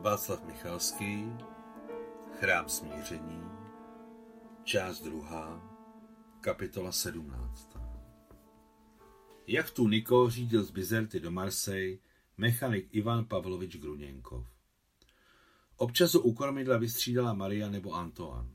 [0.00, 1.32] Václav Michalský,
[2.38, 3.42] Chrám smíření,
[4.64, 5.62] část druhá,
[6.40, 7.78] kapitola 17.
[9.72, 11.98] tu Niko řídil z Bizerty do Marseille
[12.36, 14.46] mechanik Ivan Pavlovič Gruněnkov.
[15.76, 18.48] Občas u kormidla vystřídala Maria nebo Antoine.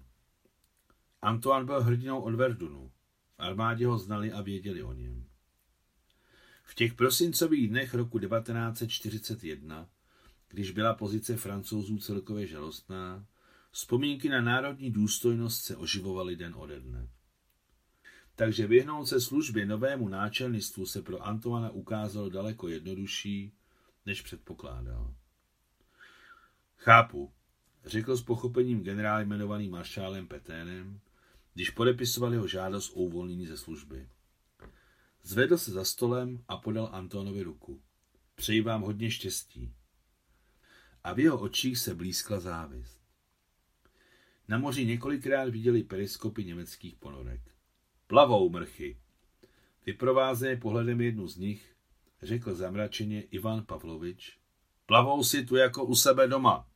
[1.21, 2.91] Antoine byl hrdinou od Verdunu.
[3.37, 5.25] V armádě ho znali a věděli o něm.
[6.63, 9.89] V těch prosincových dnech roku 1941
[10.49, 13.25] když byla pozice francouzů celkově žalostná,
[13.71, 17.09] vzpomínky na národní důstojnost se oživovaly den ode dne.
[18.35, 23.53] Takže vyhnout se službě novému náčelnictvu se pro Antoana ukázalo daleko jednodušší,
[24.05, 25.15] než předpokládal.
[26.77, 27.33] Chápu,
[27.85, 30.99] řekl s pochopením generál jmenovaný maršálem Peténem,
[31.53, 34.09] když podepisoval jeho žádost o uvolnění ze služby.
[35.23, 37.81] Zvedl se za stolem a podal Antonovi ruku.
[38.35, 39.73] Přeji vám hodně štěstí
[41.05, 42.99] a v jeho očích se blízkla závist.
[44.47, 47.41] Na moři několikrát viděli periskopy německých ponorek.
[48.07, 48.97] Plavou mrchy.
[49.85, 51.75] Vyprovázené pohledem jednu z nich,
[52.21, 54.39] řekl zamračeně Ivan Pavlovič.
[54.85, 56.67] Plavou si tu jako u sebe doma.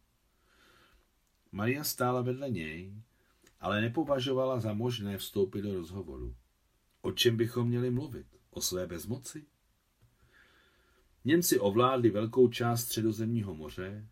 [1.51, 2.93] Maria stála vedle něj,
[3.59, 6.35] ale nepovažovala za možné vstoupit do rozhovoru.
[7.01, 8.27] O čem bychom měli mluvit?
[8.49, 9.45] O své bezmoci?
[11.25, 14.07] Němci ovládli velkou část středozemního moře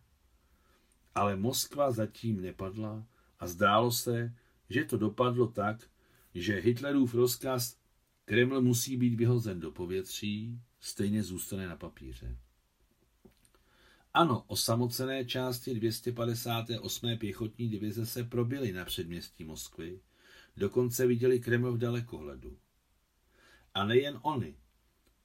[1.14, 3.06] ale Moskva zatím nepadla
[3.38, 4.34] a zdálo se,
[4.70, 5.90] že to dopadlo tak,
[6.34, 7.76] že Hitlerův rozkaz
[8.24, 12.36] Kreml musí být vyhozen do povětří, stejně zůstane na papíře.
[14.14, 17.16] Ano, osamocené části 258.
[17.18, 20.00] pěchotní divize se probily na předměstí Moskvy,
[20.56, 22.58] dokonce viděli Kreml v dalekohledu.
[23.74, 24.56] A nejen oni.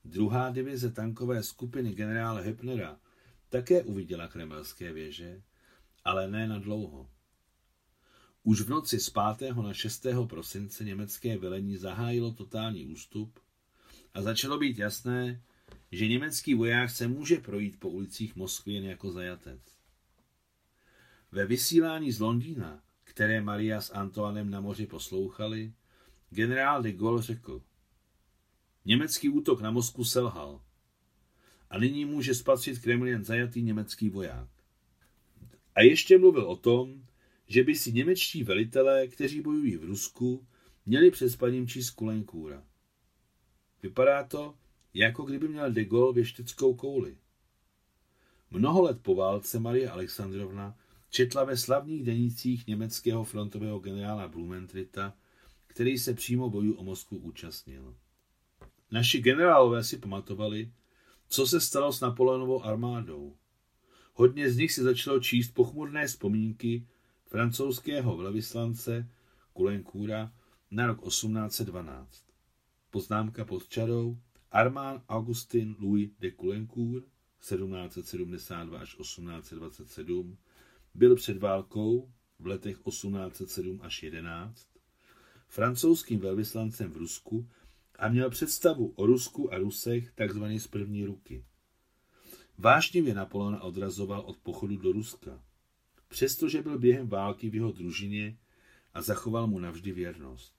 [0.06, 3.00] Druhá divize tankové skupiny generála Hepnera
[3.50, 5.42] také uviděla kremelské věže
[6.06, 7.10] ale ne na dlouho.
[8.44, 9.56] Už v noci z 5.
[9.56, 10.06] na 6.
[10.28, 13.40] prosince německé velení zahájilo totální ústup
[14.14, 15.42] a začalo být jasné,
[15.92, 19.62] že německý voják se může projít po ulicích Moskvy jen jako zajatec.
[21.32, 25.74] Ve vysílání z Londýna, které Maria s Antoanem na moři poslouchali,
[26.30, 27.62] generál de Gaulle řekl,
[28.86, 30.62] německý útok na Moskvu selhal
[31.70, 34.53] a nyní může spatřit Kreml jen zajatý německý voják.
[35.76, 37.04] A ještě mluvil o tom,
[37.48, 40.48] že by si němečtí velitelé, kteří bojují v Rusku,
[40.86, 42.64] měli přes panímčí z Kulenkůra.
[43.84, 44.56] Vypadá to,
[44.94, 47.18] jako kdyby měl de Gaulle věšteckou kouli.
[48.52, 50.78] Mnoho let po válce Marie Alexandrovna
[51.10, 55.14] četla ve slavných denících německého frontového generála Blumentrita,
[55.68, 57.96] který se přímo bojů o Moskvu účastnil.
[58.92, 60.72] Naši generálové si pamatovali,
[61.28, 63.36] co se stalo s Napoleonovou armádou.
[64.16, 66.88] Hodně z nich si začalo číst pochmurné vzpomínky
[67.26, 69.10] francouzského velvyslance
[69.54, 70.34] Kulenkůra
[70.72, 72.24] na rok 1812.
[72.90, 74.18] Poznámka pod čarou
[74.52, 77.06] Armand Augustin Louis de Kulencourt
[77.40, 80.38] 1772 až 1827
[80.94, 84.68] byl před válkou v letech 1807 až 11
[85.48, 87.50] francouzským velvyslancem v Rusku
[88.00, 91.46] a měl představu o Rusku a Rusech takzvaně z první ruky.
[92.64, 95.44] Vášnivě Napoleon odrazoval od pochodu do Ruska,
[96.08, 98.38] přestože byl během války v jeho družině
[98.94, 100.56] a zachoval mu navždy věrnost.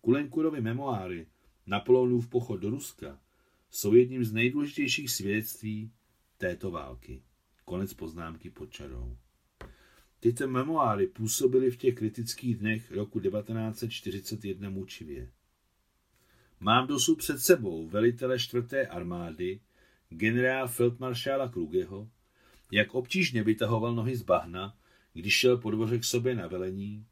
[0.00, 1.26] Kulenkurovi memoáry
[1.66, 3.20] Napoleonův pochod do Ruska
[3.70, 5.92] jsou jedním z nejdůležitějších svědectví
[6.38, 7.22] této války.
[7.64, 9.16] Konec poznámky pod čarou.
[10.20, 15.32] Tyto memoáry působily v těch kritických dnech roku 1941 mučivě.
[16.60, 19.60] Mám dosud před sebou velitele čtvrté armády,
[20.10, 22.08] generál feldmaršála Krugeho,
[22.72, 24.76] jak obtížně vytahoval nohy z bahna,
[25.12, 27.06] když šel po dvoře k sobě na velení,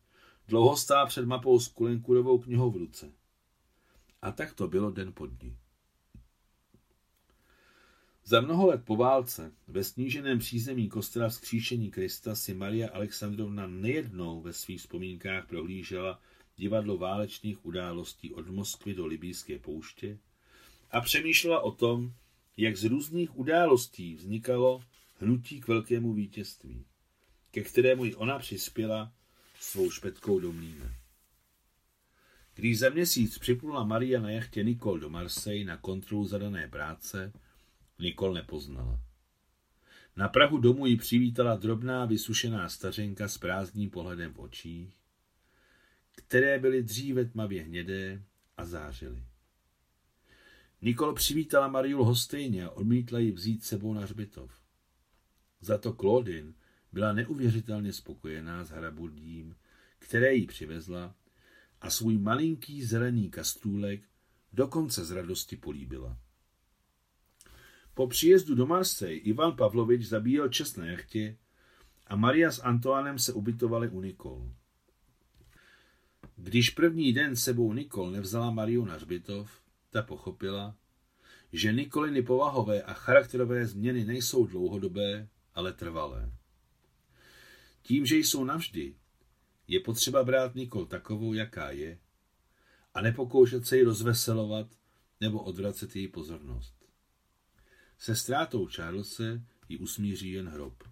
[0.48, 3.12] dlouho stál před mapou s Kulenkurovou knihou v ruce.
[4.22, 5.56] A tak to bylo den po dní.
[8.26, 14.40] Za mnoho let po válce ve sníženém přízemí kostela vzkříšení Krista si Maria Alexandrovna nejednou
[14.40, 16.20] ve svých vzpomínkách prohlížela
[16.56, 20.18] divadlo válečných událostí od Moskvy do libýské pouště
[20.90, 22.14] a přemýšlela o tom,
[22.56, 24.84] jak z různých událostí vznikalo
[25.20, 26.84] hnutí k velkému vítězství,
[27.50, 29.12] ke kterému i ona přispěla
[29.60, 30.94] svou špetkou do mlína.
[32.54, 37.32] Když za měsíc připlula Maria na jachtě Nikol do Marseille na kontrolu zadané práce,
[37.98, 39.00] Nikol nepoznala.
[40.16, 44.94] Na prahu domu ji přivítala drobná vysušená stařenka s prázdným pohledem v očích,
[46.14, 48.22] které byly dříve tmavě hnědé
[48.56, 49.22] a zářily.
[50.84, 54.52] Nikol přivítala Mariu lhostejně a odmítla ji vzít sebou na hřbitov.
[55.60, 56.52] Za to Claudine
[56.92, 59.56] byla neuvěřitelně spokojená s haraburdím,
[59.98, 61.14] které jí přivezla
[61.80, 64.02] a svůj malinký zelený kastůlek
[64.52, 66.18] dokonce z radosti políbila.
[67.94, 71.36] Po příjezdu do Marseille Ivan Pavlovič zabíjel čest na jachtě
[72.06, 74.52] a Maria s Antoánem se ubytovali u Nikol.
[76.36, 79.63] Když první den sebou Nikol nevzala Mariu na hřbitov,
[79.94, 80.74] ta pochopila,
[81.52, 86.32] že Nikoliny povahové a charakterové změny nejsou dlouhodobé, ale trvalé.
[87.82, 88.94] Tím, že jsou navždy,
[89.68, 91.98] je potřeba brát Nikol takovou, jaká je,
[92.94, 94.66] a nepokoušet se ji rozveselovat
[95.20, 96.74] nebo odvracet její pozornost.
[97.98, 100.84] Se ztrátou Charlese ji usmíří jen hrob.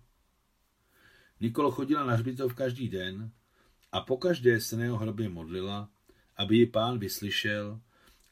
[1.40, 3.32] Nikol chodila na hřbitov každý den
[3.92, 5.90] a pokaždé se na jeho hrobě modlila,
[6.36, 7.80] aby ji pán vyslyšel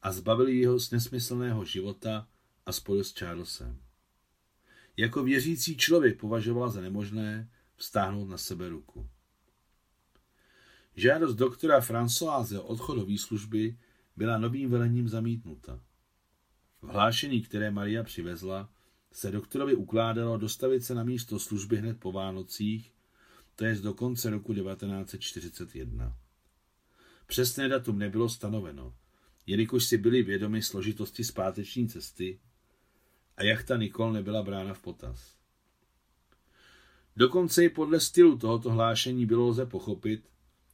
[0.03, 2.29] a zbavil jeho z nesmyslného života
[2.67, 3.83] a spojil s Charlesem.
[4.97, 9.09] Jako věřící člověk považovala za nemožné vztáhnout na sebe ruku.
[10.97, 13.79] Žádost doktora Françoise o odchod do výslužby
[14.17, 15.81] byla novým velením zamítnuta.
[16.83, 18.69] V hlášení, které Maria přivezla,
[19.13, 22.93] se doktorovi ukládalo dostavit se na místo služby hned po Vánocích,
[23.57, 26.17] to je do konce roku 1941.
[27.27, 28.95] Přesné datum nebylo stanoveno,
[29.51, 32.41] jelikož si byli vědomi složitosti zpáteční cesty
[33.37, 35.37] a jachta Nikol nebyla brána v potaz.
[37.17, 40.31] Dokonce i podle stylu tohoto hlášení bylo lze pochopit,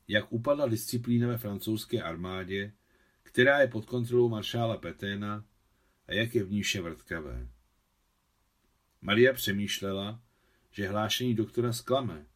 [0.08, 2.72] jak upadla disciplína ve francouzské armádě,
[3.22, 5.44] která je pod kontrolou maršála Peténa
[6.06, 7.48] a jak je v ní vše vrtkavé.
[9.00, 10.20] Maria přemýšlela,
[10.70, 12.26] že hlášení doktora zklame,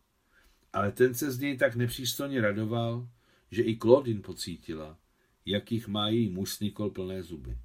[0.72, 3.08] ale ten se z něj tak nepřístojně radoval,
[3.50, 4.98] že i Claudine pocítila,
[5.46, 7.58] jakých má její muž Nikol plné zuby.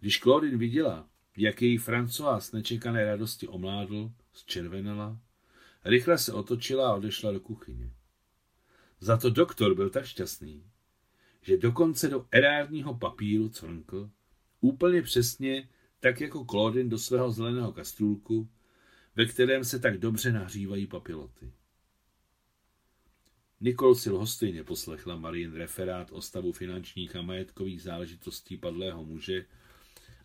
[0.00, 5.20] Když Claudine viděla, jak její François z nečekané radosti omládl, zčervenala,
[5.84, 7.92] rychle se otočila a odešla do kuchyně.
[9.00, 10.64] Za to doktor byl tak šťastný,
[11.42, 14.10] že dokonce do erárního papíru cvrnkl,
[14.60, 15.68] úplně přesně
[16.00, 18.48] tak jako Claudine do svého zeleného kastrůlku,
[19.16, 21.52] ve kterém se tak dobře nahřívají papiloty.
[23.64, 29.44] Nikol si lhostejně poslechla Marin referát o stavu finančních a majetkových záležitostí padlého muže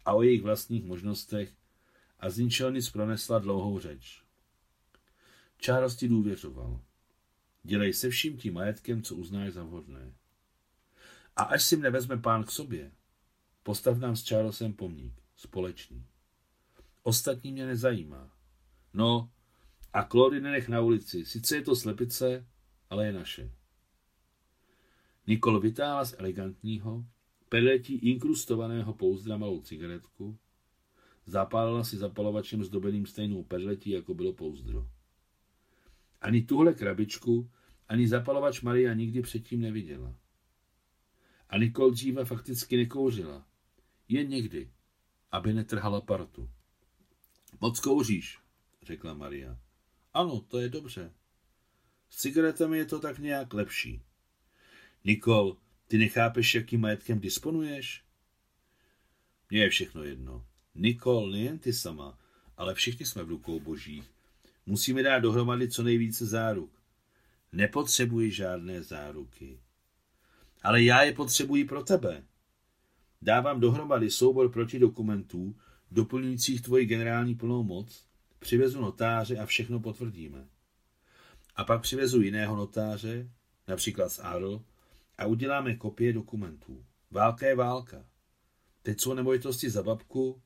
[0.06, 1.54] a o jejich vlastních možnostech
[2.20, 4.24] a z ničeho nic pronesla dlouhou řeč.
[5.62, 6.82] Charles ti důvěřoval.
[7.64, 10.14] Dělej se vším tím majetkem, co uznáš za vhodné.
[11.36, 12.92] A až si mne vezme pán k sobě,
[13.64, 16.06] postav nám s Charlesem pomník, společný.
[17.04, 18.32] Ostatní mě nezajímá.
[18.94, 19.30] No,
[19.94, 21.26] a Klody nenech na ulici.
[21.26, 22.46] Sice je to slepice,
[22.90, 23.52] ale je naše.
[25.28, 27.06] Nikol vytáhla z elegantního,
[27.50, 30.38] perletí inkrustovaného pouzdra malou cigaretku,
[31.26, 34.90] zapálila si zapalovačem zdobeným stejnou perletí, jako bylo pouzdro.
[36.22, 37.50] Ani tuhle krabičku,
[37.88, 40.16] ani zapalovač Maria nikdy předtím neviděla.
[41.50, 43.46] A Nikol dříve fakticky nekouřila.
[44.08, 44.72] Jen někdy,
[45.32, 46.50] aby netrhala partu.
[47.62, 48.40] Moc kouříš,
[48.84, 49.60] řekla Maria.
[50.14, 51.14] Ano, to je dobře.
[52.10, 54.02] S cigaretami je to tak nějak lepší.
[55.04, 55.58] Nikol,
[55.88, 58.04] ty nechápeš, jakým majetkem disponuješ?
[59.50, 60.46] Mně je všechno jedno.
[60.76, 62.20] Nikol, nejen ty sama,
[62.58, 64.12] ale všichni jsme v rukou božích.
[64.66, 66.72] Musíme dát dohromady co nejvíce záruk.
[67.52, 69.60] Nepotřebuji žádné záruky.
[70.64, 72.24] Ale já je potřebuji pro tebe.
[73.22, 75.56] Dávám dohromady soubor protidokumentů,
[75.92, 78.06] doplňujících tvoji generální plnou moc,
[78.40, 80.48] přivezu notáře a všechno potvrdíme.
[81.58, 83.30] A pak přivezu jiného notáře,
[83.68, 84.66] například z Arl,
[85.18, 86.86] a uděláme kopie dokumentů.
[87.12, 88.06] Válka je válka.
[88.82, 90.42] Teď jsou nemovitosti za babku,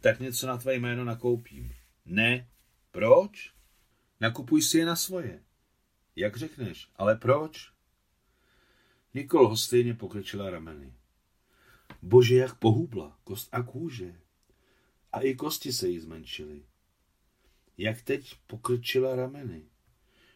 [0.00, 1.74] tak něco na tvé jméno nakoupím.
[2.04, 2.48] Ne.
[2.90, 3.52] Proč?
[4.20, 5.42] Nakupuj si je na svoje.
[6.16, 7.72] Jak řekneš, ale proč?
[9.14, 10.94] Nikol hostejně pokrčila rameny.
[12.02, 14.14] Bože, jak pohubla, kost a kůže.
[15.12, 16.62] A i kosti se jí zmenšily.
[17.78, 19.71] Jak teď pokrčila rameny.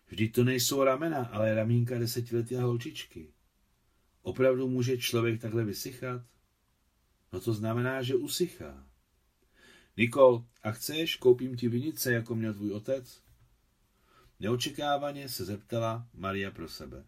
[0.06, 3.32] Vždyť to nejsou ramena, ale ramínka desetileté holčičky.
[4.22, 6.22] Opravdu může člověk takhle vysychat?
[7.32, 8.86] No to znamená, že usychá.
[9.96, 13.22] Nikol, a chceš, koupím ti vinice, jako měl tvůj otec?
[14.40, 17.04] Neočekávaně se zeptala Maria pro sebe.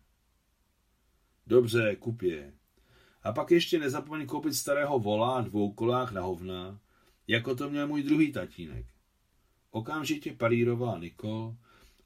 [1.47, 2.53] Dobře, kup je.
[3.23, 6.81] A pak ještě nezapomeň koupit starého vola a dvou kolách na hovna,
[7.27, 8.87] jako to měl můj druhý tatínek.
[9.71, 11.57] Okamžitě parírovala Nikol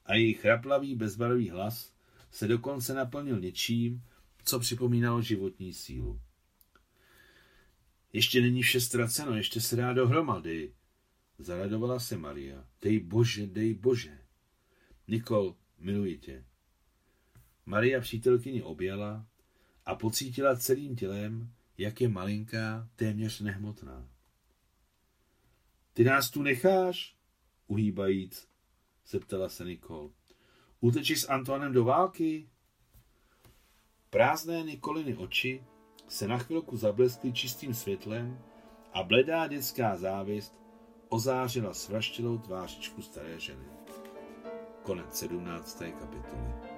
[0.05, 1.93] a její chraplavý bezbarvý hlas
[2.31, 4.03] se dokonce naplnil něčím,
[4.43, 6.21] co připomínalo životní sílu.
[8.13, 10.73] Ještě není vše ztraceno, ještě se dá dohromady.
[11.39, 12.65] Zaradovala se Maria.
[12.81, 14.17] Dej bože, dej bože.
[15.07, 16.45] Nikol, miluji tě.
[17.65, 19.25] Maria přítelkyni objela
[19.85, 24.09] a pocítila celým tělem, jak je malinká, téměř nehmotná.
[25.93, 27.15] Ty nás tu necháš?
[27.67, 28.47] Uhýbajíc,
[29.07, 30.11] zeptala se Nikol.
[30.79, 32.49] Utečíš s Antoinem do války?
[34.09, 35.63] Prázdné Nikoliny oči
[36.07, 38.39] se na chvilku zableskly čistým světlem
[38.93, 40.59] a bledá dětská závist
[41.09, 43.65] ozářila svraštělou tvářičku staré ženy.
[44.83, 45.79] Konec 17.
[45.99, 46.72] kapitoly.